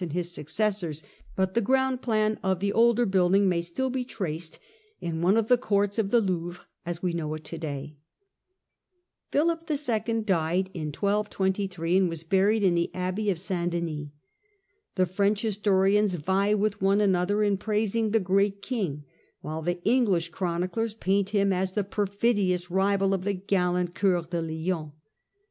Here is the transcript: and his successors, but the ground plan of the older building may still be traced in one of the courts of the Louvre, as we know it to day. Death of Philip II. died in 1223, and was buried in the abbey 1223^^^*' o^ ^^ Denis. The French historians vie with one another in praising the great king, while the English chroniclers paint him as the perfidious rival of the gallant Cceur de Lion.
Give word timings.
and 0.01 0.13
his 0.13 0.31
successors, 0.31 1.03
but 1.35 1.53
the 1.53 1.61
ground 1.61 2.01
plan 2.01 2.39
of 2.41 2.59
the 2.59 2.73
older 2.73 3.05
building 3.05 3.47
may 3.47 3.61
still 3.61 3.91
be 3.91 4.03
traced 4.03 4.57
in 4.99 5.21
one 5.21 5.37
of 5.37 5.47
the 5.47 5.59
courts 5.59 5.99
of 5.99 6.09
the 6.09 6.19
Louvre, 6.19 6.65
as 6.87 7.03
we 7.03 7.13
know 7.13 7.31
it 7.35 7.43
to 7.43 7.59
day. 7.59 7.97
Death 9.29 9.47
of 9.49 9.63
Philip 9.67 10.07
II. 10.09 10.21
died 10.23 10.71
in 10.73 10.87
1223, 10.87 11.97
and 11.97 12.09
was 12.09 12.23
buried 12.23 12.63
in 12.63 12.73
the 12.73 12.89
abbey 12.95 13.25
1223^^^*' 13.25 13.27
o^ 13.63 13.67
^^ 13.67 13.69
Denis. 13.69 14.09
The 14.95 15.05
French 15.05 15.41
historians 15.43 16.15
vie 16.15 16.55
with 16.55 16.81
one 16.81 16.99
another 16.99 17.43
in 17.43 17.57
praising 17.57 18.09
the 18.09 18.19
great 18.19 18.63
king, 18.63 19.03
while 19.41 19.61
the 19.61 19.83
English 19.83 20.29
chroniclers 20.29 20.95
paint 20.95 21.29
him 21.29 21.53
as 21.53 21.73
the 21.73 21.83
perfidious 21.83 22.71
rival 22.71 23.13
of 23.13 23.23
the 23.23 23.33
gallant 23.35 23.93
Cceur 23.93 24.27
de 24.31 24.41
Lion. 24.41 24.93